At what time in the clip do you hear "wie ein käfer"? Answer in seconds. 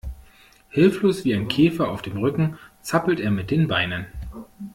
1.25-1.87